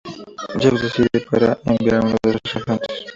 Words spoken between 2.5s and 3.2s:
agentes.